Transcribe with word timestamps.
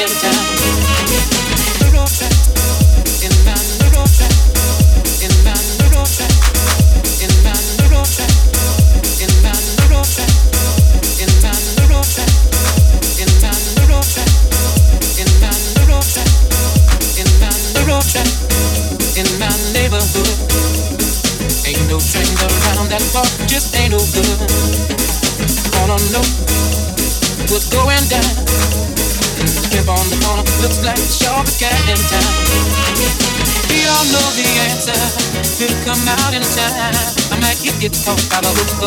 in. 0.00 0.39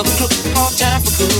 the 0.04 0.14
crook, 0.20 0.34
all 0.60 0.72
time 0.76 1.02
for 1.02 1.14
good. 1.24 1.34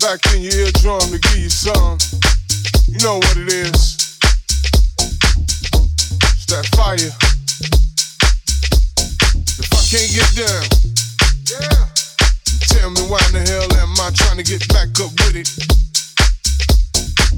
Back 0.00 0.20
in 0.32 0.42
your 0.42 0.52
eardrum 0.54 1.00
to 1.10 1.18
give 1.18 1.38
you 1.38 1.50
some. 1.50 1.98
You 2.86 2.98
know 3.02 3.16
what 3.16 3.36
it 3.36 3.48
is. 3.52 4.18
It's 6.22 6.46
that 6.46 6.66
fire. 6.78 6.94
If 9.58 9.68
I 9.74 9.82
can't 9.90 10.12
get 10.14 10.30
down, 10.38 10.64
yeah. 11.50 11.90
Tell 12.70 12.90
me 12.90 13.02
why 13.10 13.18
in 13.26 13.32
the 13.34 13.42
hell 13.42 13.66
am 13.82 13.98
I 13.98 14.10
trying 14.14 14.38
to 14.38 14.44
get 14.46 14.62
back 14.68 14.94
up 15.02 15.10
with 15.26 15.34
it? 15.34 15.50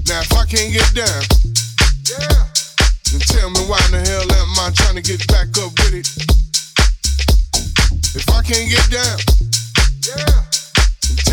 Now 0.07 0.21
if 0.21 0.33
I 0.37 0.45
can't 0.45 0.71
get 0.71 0.93
down, 0.93 1.23
yeah. 2.13 2.45
Then 3.09 3.21
tell 3.25 3.49
me 3.49 3.61
why 3.65 3.81
in 3.89 3.93
the 3.97 4.05
hell 4.05 4.29
am 4.37 4.53
I 4.61 4.71
trying 4.77 4.97
to 4.97 5.03
get 5.03 5.27
back 5.29 5.49
up 5.57 5.73
with 5.81 5.95
it? 5.97 6.09
If 8.15 8.29
I 8.29 8.43
can't 8.43 8.69
get 8.69 8.91
down, 8.91 9.19
yeah. 10.05 10.50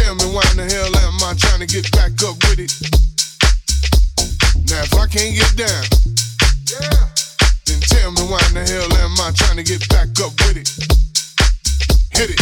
Tell 0.08 0.16
me 0.16 0.24
why 0.34 0.44
in 0.52 0.56
the 0.56 0.64
hell 0.64 0.96
am 1.04 1.20
I 1.20 1.34
trying 1.36 1.60
to 1.60 1.66
get 1.68 1.92
back 1.92 2.16
up 2.24 2.40
with 2.48 2.64
it? 2.64 2.72
Now 4.72 4.80
if 4.80 4.96
I 4.96 5.06
can't 5.06 5.36
get 5.36 5.52
down, 5.60 5.84
yeah. 6.72 7.12
Then 7.68 7.82
tell 7.82 8.12
me 8.16 8.22
why 8.32 8.40
in 8.48 8.54
the 8.56 8.64
hell 8.64 8.88
am 9.04 9.20
I 9.20 9.36
trying 9.36 9.58
to 9.58 9.64
get 9.64 9.84
back 9.90 10.08
up 10.24 10.32
with 10.48 10.56
it? 10.56 10.72
Hit 12.16 12.32
it. 12.32 12.40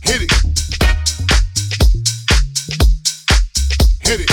Hit 0.00 0.22
it. 0.24 0.32
Hit 4.00 4.20
it. 4.24 4.30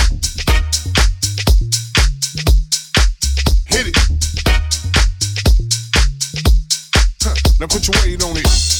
Hit 3.68 3.86
it. 3.88 3.96
Huh. 7.20 7.34
Now 7.60 7.66
put 7.66 7.86
your 7.86 8.00
weight 8.02 8.24
on 8.24 8.34
it. 8.38 8.77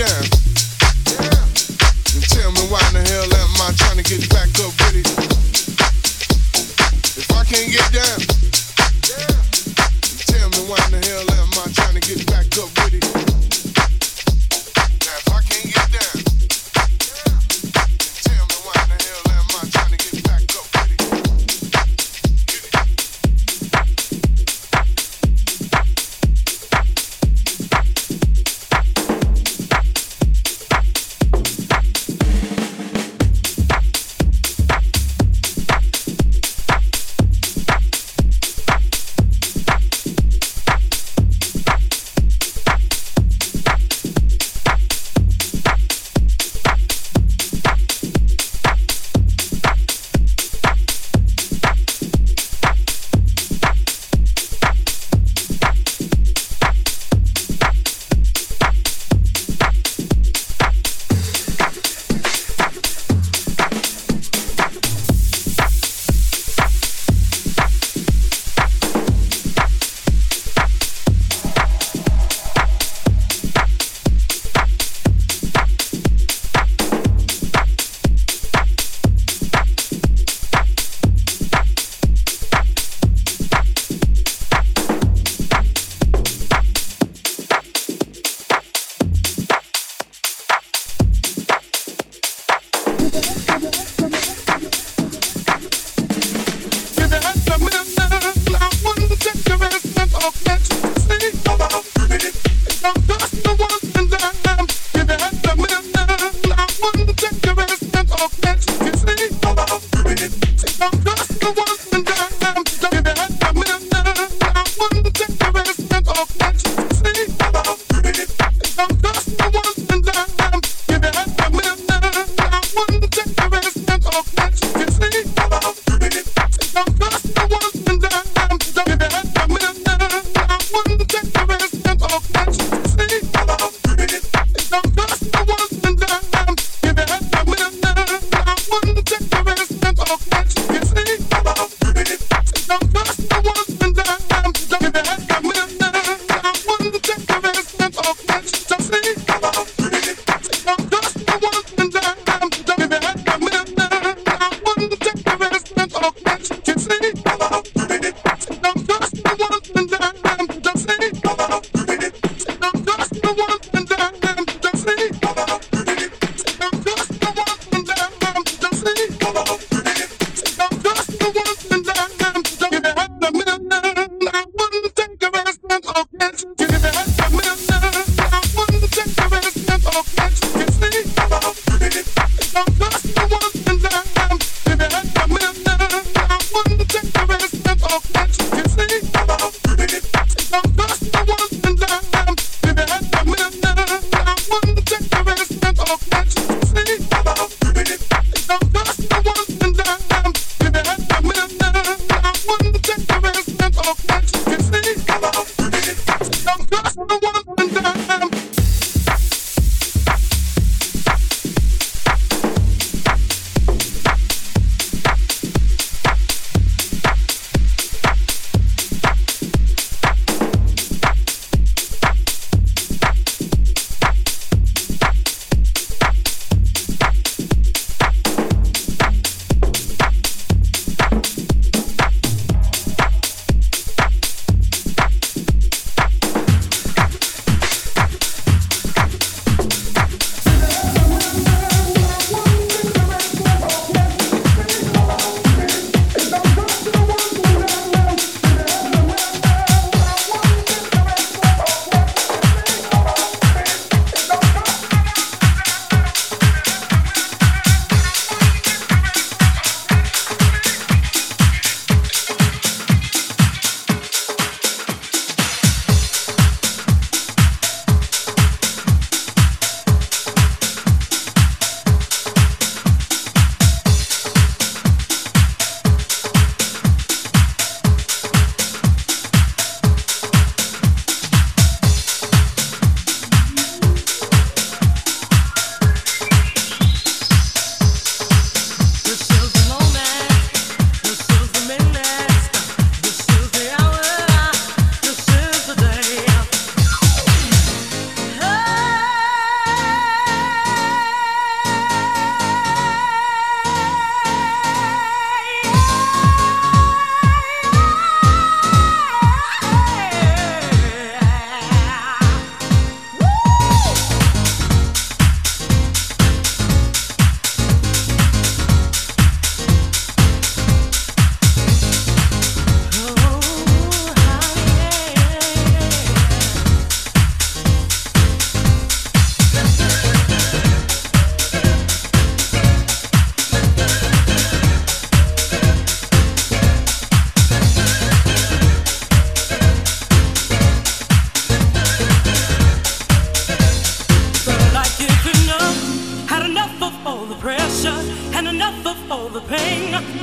down. 0.00 0.24
Yeah. 1.12 1.28
And 2.16 2.24
tell 2.32 2.50
me 2.52 2.64
why 2.72 2.80
in 2.88 2.94
the 2.96 3.04
hell 3.04 3.28
am 3.28 3.60
I 3.60 3.72
trying 3.76 4.02
to 4.02 4.04
get 4.04 4.24
back 4.30 4.49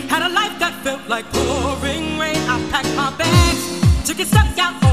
Had 0.09 0.23
a 0.23 0.29
life 0.29 0.57
that 0.59 0.73
felt 0.83 1.07
like 1.07 1.25
pouring 1.31 2.17
rain. 2.17 2.37
I 2.49 2.57
packed 2.71 2.93
my 2.95 3.09
bags, 3.17 4.07
took 4.07 4.19
a 4.19 4.25
step 4.25 4.57
out. 4.57 4.86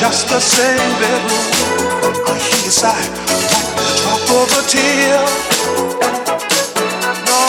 just 0.00 0.30
the 0.30 0.40
same 0.40 0.92
bedroom 0.98 1.46
I 2.26 2.38
hear 2.38 2.70
side, 2.70 3.10
like 3.52 3.70
the 3.76 3.84
drop 4.00 4.30
of 4.40 4.48
a 4.56 4.62
tear. 4.66 5.20
No, 7.28 7.40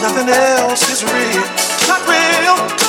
nothing 0.00 0.30
else 0.30 0.88
is 0.88 1.04
real, 1.04 1.44
not 1.86 2.00
real. 2.08 2.81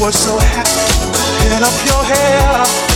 were 0.00 0.12
so 0.12 0.38
happy. 0.38 1.48
Pin 1.48 1.62
up 1.62 1.86
your 1.86 2.02
hair. 2.04 2.87